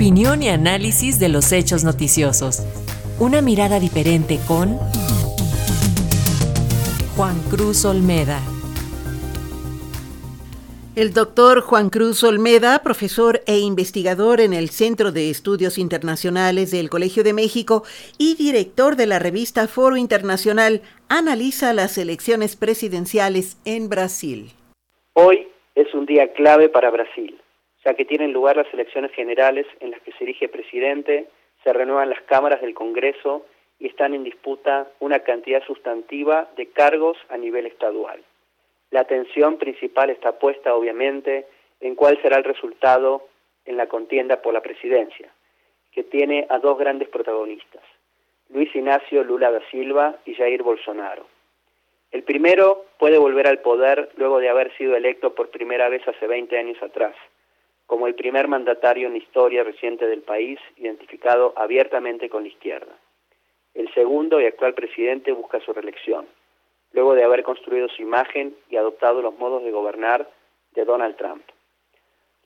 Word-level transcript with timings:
Opinión 0.00 0.42
y 0.42 0.48
análisis 0.48 1.20
de 1.20 1.28
los 1.28 1.52
hechos 1.52 1.84
noticiosos. 1.84 2.60
Una 3.18 3.42
mirada 3.42 3.78
diferente 3.78 4.38
con 4.48 4.78
Juan 7.14 7.38
Cruz 7.50 7.84
Olmeda. 7.84 8.40
El 10.96 11.12
doctor 11.12 11.60
Juan 11.60 11.90
Cruz 11.90 12.24
Olmeda, 12.24 12.78
profesor 12.82 13.42
e 13.46 13.58
investigador 13.58 14.40
en 14.40 14.54
el 14.54 14.70
Centro 14.70 15.12
de 15.12 15.28
Estudios 15.28 15.76
Internacionales 15.76 16.70
del 16.70 16.88
Colegio 16.88 17.22
de 17.22 17.34
México 17.34 17.82
y 18.16 18.36
director 18.36 18.96
de 18.96 19.04
la 19.04 19.18
revista 19.18 19.68
Foro 19.68 19.98
Internacional, 19.98 20.80
analiza 21.10 21.74
las 21.74 21.98
elecciones 21.98 22.56
presidenciales 22.56 23.58
en 23.66 23.90
Brasil. 23.90 24.52
Hoy 25.12 25.46
es 25.74 25.92
un 25.92 26.06
día 26.06 26.32
clave 26.32 26.70
para 26.70 26.88
Brasil 26.88 27.36
ya 27.84 27.94
que 27.94 28.04
tienen 28.04 28.32
lugar 28.32 28.56
las 28.56 28.72
elecciones 28.72 29.12
generales 29.12 29.66
en 29.80 29.90
las 29.90 30.00
que 30.02 30.12
se 30.12 30.24
elige 30.24 30.48
presidente, 30.48 31.28
se 31.64 31.72
renuevan 31.72 32.10
las 32.10 32.22
cámaras 32.22 32.60
del 32.60 32.74
Congreso 32.74 33.46
y 33.78 33.86
están 33.86 34.14
en 34.14 34.24
disputa 34.24 34.88
una 35.00 35.20
cantidad 35.20 35.62
sustantiva 35.64 36.48
de 36.56 36.66
cargos 36.66 37.16
a 37.30 37.36
nivel 37.36 37.66
estadual. 37.66 38.22
La 38.90 39.00
atención 39.00 39.56
principal 39.56 40.10
está 40.10 40.38
puesta, 40.38 40.74
obviamente, 40.74 41.46
en 41.80 41.94
cuál 41.94 42.20
será 42.20 42.36
el 42.36 42.44
resultado 42.44 43.26
en 43.64 43.76
la 43.76 43.86
contienda 43.86 44.42
por 44.42 44.52
la 44.52 44.60
presidencia, 44.60 45.30
que 45.92 46.02
tiene 46.02 46.46
a 46.50 46.58
dos 46.58 46.78
grandes 46.78 47.08
protagonistas, 47.08 47.82
Luis 48.50 48.74
Ignacio 48.74 49.22
Lula 49.22 49.50
da 49.50 49.60
Silva 49.70 50.16
y 50.26 50.34
Jair 50.34 50.62
Bolsonaro. 50.62 51.26
El 52.10 52.24
primero 52.24 52.84
puede 52.98 53.16
volver 53.16 53.46
al 53.46 53.60
poder 53.60 54.10
luego 54.16 54.40
de 54.40 54.48
haber 54.48 54.76
sido 54.76 54.96
electo 54.96 55.34
por 55.34 55.50
primera 55.50 55.88
vez 55.88 56.06
hace 56.08 56.26
20 56.26 56.58
años 56.58 56.82
atrás 56.82 57.14
como 57.90 58.06
el 58.06 58.14
primer 58.14 58.46
mandatario 58.46 59.08
en 59.08 59.14
la 59.14 59.18
historia 59.18 59.64
reciente 59.64 60.06
del 60.06 60.22
país 60.22 60.60
identificado 60.76 61.52
abiertamente 61.56 62.28
con 62.28 62.44
la 62.44 62.48
izquierda. 62.48 62.94
El 63.74 63.92
segundo 63.94 64.40
y 64.40 64.46
actual 64.46 64.74
presidente 64.74 65.32
busca 65.32 65.58
su 65.58 65.72
reelección, 65.72 66.28
luego 66.92 67.16
de 67.16 67.24
haber 67.24 67.42
construido 67.42 67.88
su 67.88 68.02
imagen 68.02 68.54
y 68.68 68.76
adoptado 68.76 69.22
los 69.22 69.36
modos 69.40 69.64
de 69.64 69.72
gobernar 69.72 70.30
de 70.72 70.84
Donald 70.84 71.16
Trump. 71.16 71.42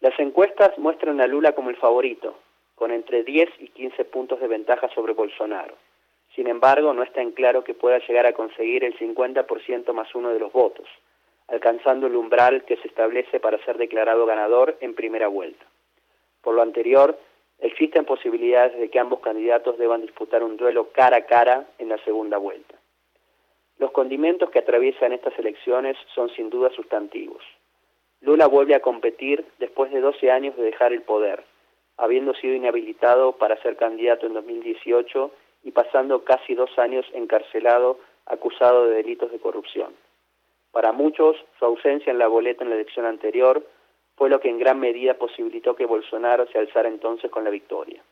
Las 0.00 0.18
encuestas 0.18 0.78
muestran 0.78 1.20
a 1.20 1.26
Lula 1.26 1.52
como 1.52 1.68
el 1.68 1.76
favorito, 1.76 2.38
con 2.74 2.90
entre 2.90 3.22
10 3.22 3.50
y 3.58 3.68
15 3.68 4.02
puntos 4.06 4.40
de 4.40 4.48
ventaja 4.48 4.88
sobre 4.94 5.12
Bolsonaro. 5.12 5.74
Sin 6.34 6.46
embargo, 6.46 6.94
no 6.94 7.02
está 7.02 7.20
en 7.20 7.32
claro 7.32 7.64
que 7.64 7.74
pueda 7.74 7.98
llegar 7.98 8.24
a 8.24 8.32
conseguir 8.32 8.82
el 8.82 8.98
50% 8.98 9.92
más 9.92 10.14
uno 10.14 10.30
de 10.30 10.38
los 10.38 10.50
votos, 10.52 10.88
alcanzando 11.48 12.06
el 12.06 12.16
umbral 12.16 12.64
que 12.64 12.76
se 12.76 12.88
establece 12.88 13.40
para 13.40 13.62
ser 13.64 13.78
declarado 13.78 14.26
ganador 14.26 14.76
en 14.80 14.94
primera 14.94 15.28
vuelta. 15.28 15.64
Por 16.42 16.54
lo 16.54 16.62
anterior, 16.62 17.18
existen 17.58 18.04
posibilidades 18.04 18.78
de 18.78 18.90
que 18.90 18.98
ambos 18.98 19.20
candidatos 19.20 19.78
deban 19.78 20.02
disputar 20.02 20.42
un 20.42 20.56
duelo 20.56 20.90
cara 20.92 21.18
a 21.18 21.26
cara 21.26 21.66
en 21.78 21.88
la 21.88 21.98
segunda 22.04 22.38
vuelta. 22.38 22.74
Los 23.78 23.90
condimentos 23.90 24.50
que 24.50 24.60
atraviesan 24.60 25.12
estas 25.12 25.38
elecciones 25.38 25.96
son 26.14 26.30
sin 26.30 26.50
duda 26.50 26.70
sustantivos. 26.70 27.42
Lula 28.20 28.46
vuelve 28.46 28.74
a 28.74 28.80
competir 28.80 29.44
después 29.58 29.90
de 29.92 30.00
12 30.00 30.30
años 30.30 30.56
de 30.56 30.62
dejar 30.62 30.92
el 30.92 31.02
poder, 31.02 31.44
habiendo 31.96 32.34
sido 32.34 32.54
inhabilitado 32.54 33.32
para 33.32 33.60
ser 33.62 33.76
candidato 33.76 34.26
en 34.26 34.34
2018 34.34 35.30
y 35.64 35.70
pasando 35.72 36.24
casi 36.24 36.54
dos 36.54 36.78
años 36.78 37.06
encarcelado 37.12 37.98
acusado 38.26 38.86
de 38.86 38.96
delitos 38.96 39.30
de 39.30 39.38
corrupción. 39.38 39.92
Para 40.74 40.90
muchos, 40.90 41.36
su 41.56 41.64
ausencia 41.64 42.10
en 42.10 42.18
la 42.18 42.26
boleta 42.26 42.64
en 42.64 42.70
la 42.70 42.74
elección 42.74 43.06
anterior 43.06 43.64
fue 44.16 44.28
lo 44.28 44.40
que 44.40 44.48
en 44.48 44.58
gran 44.58 44.80
medida 44.80 45.14
posibilitó 45.14 45.76
que 45.76 45.86
Bolsonaro 45.86 46.48
se 46.48 46.58
alzara 46.58 46.88
entonces 46.88 47.30
con 47.30 47.44
la 47.44 47.50
victoria. 47.50 48.02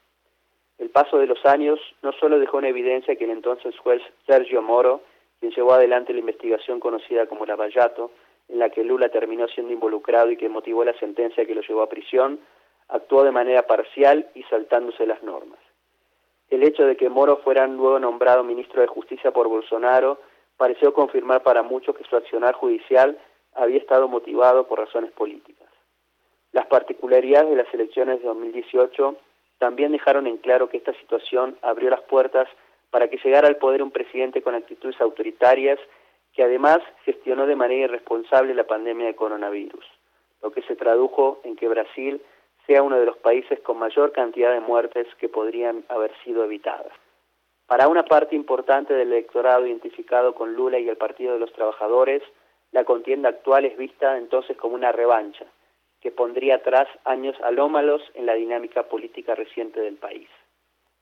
El 0.79 0.89
paso 0.89 1.19
de 1.19 1.27
los 1.27 1.45
años 1.45 1.81
no 2.03 2.13
solo 2.13 2.39
dejó 2.39 2.61
en 2.61 2.67
evidencia 2.67 3.17
que 3.17 3.25
el 3.25 3.31
entonces 3.31 3.77
juez 3.79 4.01
Sergio 4.29 4.63
Moro, 4.63 5.01
quien 5.41 5.51
llevó 5.51 5.73
adelante 5.73 6.13
la 6.13 6.21
investigación 6.21 6.79
conocida 6.79 7.27
como 7.27 7.47
la 7.47 7.57
Vallato, 7.57 8.13
en 8.49 8.61
la 8.61 8.71
que 8.71 8.85
Lula 8.85 9.09
terminó 9.09 9.49
siendo 9.49 9.73
involucrado 9.73 10.31
y 10.31 10.37
que 10.37 10.49
motivó 10.49 10.85
la 10.85 10.97
sentencia 11.01 11.45
que 11.45 11.57
lo 11.57 11.63
llevó 11.63 11.83
a 11.83 11.89
prisión, 11.89 12.39
actuó 12.91 13.25
de 13.25 13.33
manera 13.33 13.67
parcial 13.67 14.29
y 14.37 14.45
saltándose 14.45 15.05
las 15.05 15.21
normas. 15.25 15.59
El 16.49 16.63
hecho 16.63 16.87
de 16.87 16.97
que 16.97 17.09
Moro 17.09 17.39
fuera 17.39 17.67
luego 17.67 17.99
nombrado 17.99 18.45
ministro 18.45 18.83
de 18.83 18.87
Justicia 18.87 19.33
por 19.33 19.49
Bolsonaro 19.49 20.21
pareció 20.63 20.95
confirmar 20.95 21.43
para 21.43 21.65
muchos 21.65 21.97
que 21.97 22.05
su 22.05 22.15
accionar 22.15 22.55
judicial 22.55 23.19
había 23.53 23.79
estado 23.79 24.07
motivado 24.07 24.69
por 24.69 24.79
razones 24.79 25.11
políticas. 25.11 25.69
Las 26.53 26.67
particularidades 26.67 27.51
de 27.51 27.57
las 27.57 27.75
elecciones 27.75 28.21
de 28.21 28.29
2018 28.29 29.17
también 29.59 29.91
dejaron 29.91 30.29
en 30.29 30.37
claro 30.37 30.69
que 30.69 30.77
esta 30.77 30.93
situación 31.01 31.59
abrió 31.63 31.91
las 31.91 32.03
puertas 32.03 32.49
para 32.91 33.09
que 33.09 33.19
llegara 33.25 33.49
al 33.49 33.57
poder 33.57 33.83
un 33.83 33.91
presidente 33.91 34.41
con 34.41 34.55
actitudes 34.55 35.01
autoritarias 35.01 35.81
que 36.33 36.45
además 36.45 36.79
gestionó 37.05 37.49
de 37.49 37.57
manera 37.57 37.87
irresponsable 37.87 38.55
la 38.55 38.63
pandemia 38.63 39.07
de 39.07 39.17
coronavirus, 39.17 39.85
lo 40.43 40.53
que 40.53 40.63
se 40.63 40.77
tradujo 40.77 41.41
en 41.43 41.57
que 41.57 41.67
Brasil 41.67 42.23
sea 42.69 42.85
uno 42.85 43.01
de 43.01 43.07
los 43.07 43.17
países 43.17 43.59
con 43.63 43.79
mayor 43.79 44.13
cantidad 44.13 44.53
de 44.53 44.61
muertes 44.61 45.09
que 45.19 45.29
podrían 45.29 45.83
haber 45.89 46.13
sido 46.23 46.45
evitadas. 46.45 46.93
Para 47.73 47.89
una 47.89 48.05
parte 48.05 48.37
importante 48.37 48.93
del 48.93 49.15
electorado 49.15 49.67
identificado 49.67 50.35
con 50.35 50.53
Lula 50.53 50.79
y 50.79 50.91
el 50.91 50.99
Partido 50.99 51.33
de 51.33 51.39
los 51.39 51.55
Trabajadores, 51.55 52.23
la 52.71 52.85
contienda 52.85 53.31
actual 53.31 53.65
es 53.65 53.79
vista 53.79 54.19
entonces 54.19 54.59
como 54.59 54.75
una 54.75 54.93
revancha, 54.93 55.47
que 56.03 56.11
pondría 56.11 56.57
atrás 56.57 56.87
años 57.07 57.35
alómalos 57.43 58.03
en 58.13 58.27
la 58.27 58.35
dinámica 58.35 58.83
política 58.83 59.35
reciente 59.35 59.81
del 59.81 59.97
país. 59.97 60.29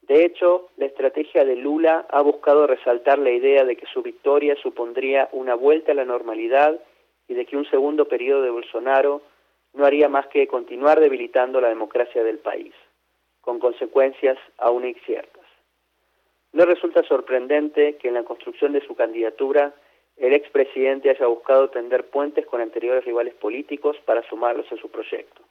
De 0.02 0.24
hecho, 0.24 0.68
la 0.76 0.86
estrategia 0.86 1.44
de 1.44 1.56
Lula 1.56 2.06
ha 2.08 2.22
buscado 2.22 2.68
resaltar 2.68 3.18
la 3.18 3.32
idea 3.32 3.64
de 3.64 3.74
que 3.74 3.86
su 3.86 4.00
victoria 4.02 4.54
supondría 4.62 5.28
una 5.32 5.56
vuelta 5.56 5.90
a 5.90 5.96
la 5.96 6.04
normalidad 6.04 6.78
y 7.26 7.34
de 7.34 7.46
que 7.46 7.56
un 7.56 7.68
segundo 7.68 8.06
periodo 8.06 8.42
de 8.42 8.50
Bolsonaro 8.50 9.22
no 9.72 9.86
haría 9.86 10.08
más 10.08 10.28
que 10.28 10.46
continuar 10.46 11.00
debilitando 11.00 11.60
la 11.60 11.68
democracia 11.68 12.22
del 12.22 12.38
país, 12.38 12.72
con 13.40 13.58
consecuencias 13.58 14.38
aún 14.56 14.86
inciertas. 14.86 15.39
No 16.52 16.64
resulta 16.64 17.02
sorprendente 17.04 17.96
que 17.96 18.08
en 18.08 18.14
la 18.14 18.24
construcción 18.24 18.72
de 18.72 18.84
su 18.86 18.94
candidatura 18.94 19.72
el 20.16 20.34
expresidente 20.34 21.10
haya 21.10 21.26
buscado 21.26 21.70
tender 21.70 22.10
puentes 22.10 22.44
con 22.46 22.60
anteriores 22.60 23.04
rivales 23.04 23.34
políticos 23.34 23.96
para 24.04 24.22
sumarlos 24.28 24.70
a 24.72 24.76
su 24.76 24.90
proyecto. 24.90 25.42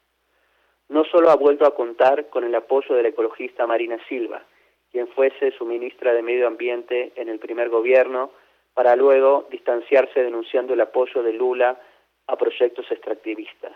No 0.90 1.04
solo 1.06 1.30
ha 1.30 1.36
vuelto 1.36 1.66
a 1.66 1.76
contar 1.76 2.30
con 2.30 2.44
el 2.44 2.54
apoyo 2.56 2.96
de 2.96 3.04
la 3.04 3.10
ecologista 3.10 3.66
Marina 3.66 3.98
Silva, 4.08 4.44
quien 4.92 5.08
fuese 5.08 5.52
su 5.52 5.66
ministra 5.66 6.14
de 6.14 6.22
Medio 6.22 6.48
Ambiente 6.48 7.14
en 7.16 7.30
el 7.30 7.40
primer 7.40 7.70
gobierno, 7.70 8.32
para 8.74 8.96
luego 8.96 9.48
distanciarse 9.52 10.24
denunciando 10.24 10.74
el 10.74 10.82
apoyo 10.82 11.24
de 11.24 11.34
Lula 11.34 11.80
a 12.28 12.36
proyectos 12.36 12.92
extractivistas. 12.92 13.74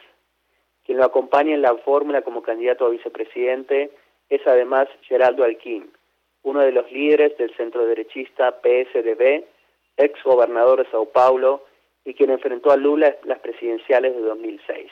Quien 0.84 0.97
lo 0.97 1.05
acompaña 1.05 1.53
en 1.53 1.61
la 1.61 1.75
fórmula 1.78 2.23
como 2.23 2.41
candidato 2.41 2.85
a 2.85 2.90
vicepresidente 2.90 3.91
es 4.29 4.45
además 4.47 4.88
Geraldo 5.03 5.44
Alquín, 5.44 5.91
uno 6.44 6.62
de 6.62 6.72
los 6.72 6.92
líderes 6.92 7.38
del 7.38 7.56
centro 7.56 7.86
derechista 7.86 8.59
PSDB, 8.62 9.44
ex 9.98 10.24
gobernador 10.24 10.84
de 10.84 10.92
Sao 10.92 11.06
Paulo 11.06 11.64
y 12.06 12.14
quien 12.14 12.31
enfrentó 12.31 12.72
a 12.72 12.78
Lula 12.78 13.16
las 13.24 13.40
presidenciales 13.40 14.16
de 14.16 14.22
2006. 14.22 14.92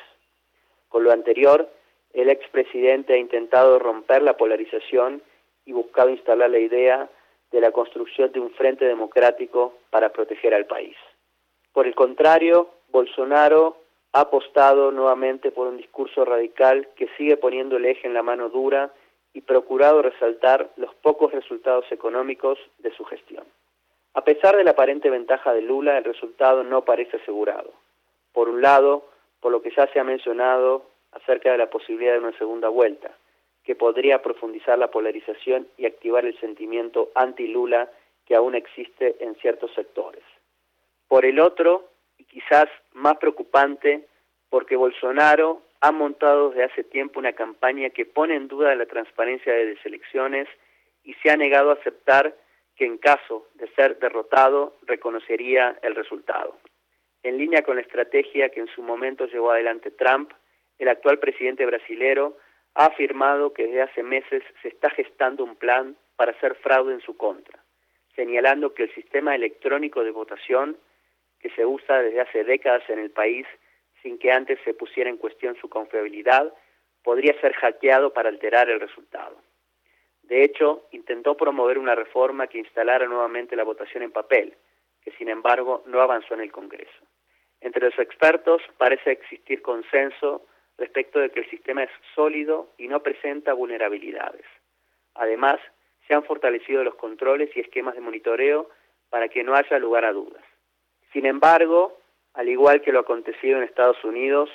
Con 0.90 1.04
lo 1.04 1.12
anterior, 1.12 1.70
el 2.14 2.30
expresidente 2.30 3.14
ha 3.14 3.18
intentado 3.18 3.80
romper 3.80 4.22
la 4.22 4.38
polarización 4.38 5.22
y 5.66 5.74
buscado 5.74 6.10
instalar 6.10 6.50
la 6.50 6.60
idea 6.60 7.10
de 7.52 7.62
la 7.62 7.72
construcción 7.72 8.32
de 8.32 8.40
un 8.40 8.52
frente 8.52 8.86
democrático 8.86 9.74
para 9.90 10.10
proteger 10.10 10.54
al 10.54 10.66
país. 10.66 10.96
Por 11.74 11.86
el 11.86 11.96
contrario, 11.96 12.70
Bolsonaro 12.90 13.78
ha 14.14 14.22
apostado 14.22 14.92
nuevamente 14.92 15.52
por 15.52 15.68
un 15.68 15.78
discurso 15.78 16.26
radical 16.26 16.90
que 16.96 17.08
sigue 17.18 17.38
poniendo 17.38 17.78
el 17.78 17.86
eje 17.86 18.08
en 18.08 18.14
la 18.14 18.24
mano 18.24 18.50
dura 18.50 18.92
y 19.34 19.42
procurado 19.42 20.02
resaltar 20.02 20.70
los 20.76 20.94
pocos 20.96 21.32
resultados 21.32 21.86
económicos 21.92 22.60
de 22.80 22.92
su 22.94 23.06
gestión. 23.06 23.46
A 24.14 24.24
pesar 24.24 24.58
de 24.58 24.64
la 24.64 24.72
aparente 24.72 25.10
ventaja 25.10 25.54
de 25.54 25.62
Lula, 25.62 25.98
el 25.98 26.04
resultado 26.04 26.64
no 26.64 26.84
parece 26.84 27.18
asegurado. 27.18 27.72
Por 28.34 28.50
un 28.50 28.62
lado, 28.62 29.06
por 29.40 29.52
lo 29.52 29.62
que 29.62 29.72
ya 29.76 29.88
se 29.88 30.00
ha 30.00 30.04
mencionado 30.04 30.86
acerca 31.12 31.52
de 31.52 31.58
la 31.58 31.70
posibilidad 31.70 32.14
de 32.14 32.20
una 32.20 32.38
segunda 32.38 32.70
vuelta, 32.70 33.12
que 33.64 33.76
podría 33.76 34.22
profundizar 34.22 34.78
la 34.78 34.90
polarización 34.90 35.68
y 35.78 35.86
activar 35.86 36.26
el 36.26 36.38
sentimiento 36.40 37.12
anti-Lula 37.16 37.90
que 38.26 38.36
aún 38.36 38.56
existe 38.56 39.16
en 39.20 39.36
ciertos 39.36 39.74
sectores. 39.74 40.24
Por 41.08 41.26
el 41.26 41.40
otro, 41.40 41.90
y 42.18 42.26
quizás 42.26 42.68
más 42.94 43.18
preocupante, 43.18 44.08
porque 44.50 44.76
Bolsonaro 44.76 45.62
ha 45.82 45.92
montado 45.92 46.50
desde 46.50 46.64
hace 46.64 46.84
tiempo 46.84 47.20
una 47.20 47.34
campaña 47.34 47.90
que 47.90 48.06
pone 48.06 48.36
en 48.36 48.48
duda 48.48 48.76
la 48.76 48.86
transparencia 48.86 49.52
de 49.52 49.74
las 49.74 49.86
elecciones 49.86 50.48
y 51.04 51.14
se 51.16 51.32
ha 51.32 51.38
negado 51.38 51.72
a 51.72 51.74
aceptar 51.74 52.36
que 52.76 52.86
en 52.86 52.98
caso 52.98 53.48
de 53.56 53.68
ser 53.74 53.98
derrotado 54.00 54.78
reconocería 54.84 55.78
el 55.82 55.96
resultado. 55.96 56.58
En 57.24 57.38
línea 57.38 57.64
con 57.64 57.76
la 57.76 57.82
estrategia 57.82 58.50
que 58.50 58.60
en 58.60 58.68
su 58.68 58.84
momento 58.84 59.26
llevó 59.26 59.52
adelante 59.52 59.92
Trump, 59.92 60.32
el 60.78 60.88
actual 60.88 61.20
presidente 61.20 61.66
brasilero 61.66 62.38
ha 62.76 62.86
afirmado 62.86 63.54
que 63.54 63.66
desde 63.66 63.82
hace 63.82 64.04
meses 64.04 64.44
se 64.62 64.70
está 64.70 64.90
gestando 64.92 65.44
un 65.44 65.56
plan 65.56 65.96
para 66.16 66.32
hacer 66.32 66.56
fraude 66.56 66.94
en 66.94 67.02
su 67.02 67.18
contra, 67.18 67.60
señalando 68.16 68.74
que 68.74 68.84
el 68.84 68.94
sistema 68.94 69.36
electrónico 69.36 70.04
de 70.04 70.12
votación 70.12 70.78
que 71.40 71.50
se 71.52 71.66
usa 71.66 72.02
desde 72.02 72.22
hace 72.22 72.44
décadas 72.44 72.88
en 72.90 73.00
el 73.00 73.10
país 73.10 73.48
sin 74.02 74.18
que 74.18 74.32
antes 74.32 74.60
se 74.64 74.74
pusiera 74.74 75.10
en 75.10 75.18
cuestión 75.18 75.56
su 75.56 75.70
confiabilidad, 75.70 76.54
podría 77.04 77.40
ser 77.42 77.54
hackeado 77.54 78.14
para 78.14 78.30
alterar 78.30 78.70
el 78.70 78.80
resultado. 78.80 79.42
De 80.24 80.44
hecho, 80.44 80.88
intentó 80.92 81.36
promover 81.36 81.78
una 81.78 81.96
reforma 81.96 82.48
que 82.48 82.60
instalara 82.60 83.06
nuevamente 83.06 83.56
la 83.56 83.64
votación 83.64 84.04
en 84.04 84.12
papel, 84.12 84.56
que 85.02 85.12
sin 85.14 85.30
embargo 85.30 85.84
no 85.88 86.00
avanzó 86.02 86.36
en 86.36 86.42
el 86.42 86.52
Congreso. 86.52 87.06
Entre 87.60 87.84
los 87.84 87.98
expertos 88.00 88.62
parece 88.78 89.12
existir 89.12 89.62
consenso 89.62 90.46
respecto 90.78 91.20
de 91.20 91.30
que 91.30 91.42
el 91.42 91.50
sistema 91.50 91.84
es 91.84 91.92
sólido 92.16 92.74
y 92.78 92.88
no 92.88 93.04
presenta 93.04 93.54
vulnerabilidades. 93.54 94.46
Además, 95.16 95.60
se 96.08 96.14
han 96.14 96.24
fortalecido 96.24 96.84
los 96.84 96.96
controles 96.96 97.56
y 97.56 97.60
esquemas 97.60 97.96
de 97.96 98.02
monitoreo 98.02 98.70
para 99.10 99.28
que 99.28 99.44
no 99.44 99.56
haya 99.56 99.78
lugar 99.78 100.06
a 100.06 100.14
dudas. 100.14 100.44
Sin 101.14 101.26
embargo, 101.26 102.01
al 102.34 102.50
igual 102.50 102.82
que 102.82 102.92
lo 102.92 103.00
acontecido 103.00 103.58
en 103.58 103.64
Estados 103.64 104.04
Unidos, 104.04 104.50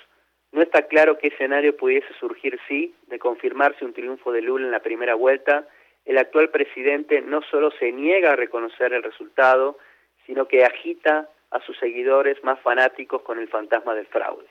no 0.52 0.62
está 0.62 0.82
claro 0.82 1.18
qué 1.18 1.28
escenario 1.28 1.76
pudiese 1.76 2.12
surgir 2.18 2.58
si, 2.68 2.94
de 3.08 3.18
confirmarse 3.18 3.84
un 3.84 3.92
triunfo 3.92 4.32
de 4.32 4.42
Lula 4.42 4.66
en 4.66 4.72
la 4.72 4.80
primera 4.80 5.14
vuelta, 5.14 5.66
el 6.04 6.18
actual 6.18 6.50
presidente 6.50 7.20
no 7.20 7.42
solo 7.42 7.70
se 7.72 7.92
niega 7.92 8.32
a 8.32 8.36
reconocer 8.36 8.92
el 8.92 9.02
resultado, 9.02 9.76
sino 10.24 10.46
que 10.46 10.64
agita 10.64 11.28
a 11.50 11.60
sus 11.60 11.76
seguidores 11.78 12.42
más 12.44 12.60
fanáticos 12.60 13.22
con 13.22 13.38
el 13.38 13.48
fantasma 13.48 13.94
del 13.94 14.06
fraude. 14.06 14.46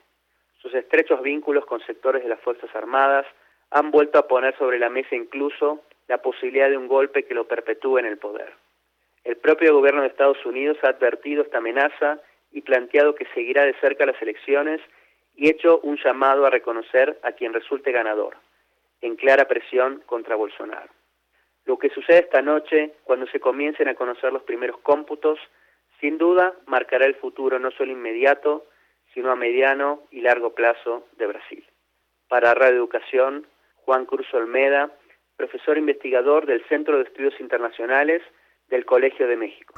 Sus 0.61 0.73
estrechos 0.73 1.21
vínculos 1.21 1.65
con 1.65 1.79
sectores 1.81 2.23
de 2.23 2.29
las 2.29 2.39
Fuerzas 2.41 2.73
Armadas 2.75 3.25
han 3.71 3.91
vuelto 3.91 4.19
a 4.19 4.27
poner 4.27 4.57
sobre 4.57 4.79
la 4.79 4.89
mesa 4.89 5.15
incluso 5.15 5.81
la 6.07 6.19
posibilidad 6.19 6.69
de 6.69 6.77
un 6.77 6.87
golpe 6.87 7.23
que 7.23 7.33
lo 7.33 7.47
perpetúe 7.47 7.99
en 7.99 8.05
el 8.05 8.17
poder. 8.17 8.53
El 9.23 9.37
propio 9.37 9.73
gobierno 9.73 10.01
de 10.01 10.07
Estados 10.07 10.45
Unidos 10.45 10.77
ha 10.83 10.89
advertido 10.89 11.43
esta 11.43 11.57
amenaza 11.57 12.19
y 12.55 12.61
planteado 12.61 13.15
que 13.15 13.27
seguirá 13.33 13.63
de 13.65 13.75
cerca 13.81 14.05
las 14.05 14.19
elecciones 14.21 14.79
y 15.35 15.49
hecho 15.49 15.79
un 15.83 15.97
llamado 15.97 16.45
a 16.45 16.49
reconocer 16.49 17.19
a 17.21 17.33
quien 17.33 17.53
resulte 17.53 17.91
ganador, 17.91 18.37
en 19.01 19.17
clara 19.17 19.45
presión 19.45 20.01
contra 20.05 20.37
Bolsonaro. 20.37 20.89
Lo 21.65 21.77
que 21.77 21.89
sucede 21.89 22.19
esta 22.19 22.41
noche, 22.41 22.93
cuando 23.03 23.27
se 23.27 23.41
comiencen 23.41 23.89
a 23.89 23.95
conocer 23.95 24.31
los 24.31 24.43
primeros 24.43 24.77
cómputos, 24.79 25.37
sin 25.99 26.17
duda 26.17 26.53
marcará 26.65 27.05
el 27.05 27.15
futuro 27.15 27.59
no 27.59 27.71
solo 27.71 27.91
inmediato, 27.91 28.65
sino 29.13 29.31
a 29.31 29.35
mediano 29.35 30.03
y 30.09 30.21
largo 30.21 30.55
plazo 30.55 31.07
de 31.17 31.27
Brasil. 31.27 31.65
Para 32.29 32.53
Radio 32.53 32.77
Educación, 32.77 33.47
Juan 33.83 34.05
Cruz 34.05 34.33
Olmeda, 34.33 34.91
profesor 35.35 35.77
investigador 35.77 36.45
del 36.45 36.63
Centro 36.69 36.97
de 36.97 37.03
Estudios 37.03 37.37
Internacionales 37.41 38.21
del 38.69 38.85
Colegio 38.85 39.27
de 39.27 39.35
México. 39.35 39.73